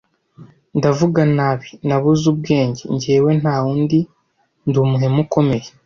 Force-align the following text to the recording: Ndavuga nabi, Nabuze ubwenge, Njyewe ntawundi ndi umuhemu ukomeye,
Ndavuga 0.77 1.21
nabi, 1.35 1.67
Nabuze 1.87 2.23
ubwenge, 2.33 2.81
Njyewe 2.93 3.31
ntawundi 3.41 3.99
ndi 4.67 4.77
umuhemu 4.83 5.19
ukomeye, 5.25 5.67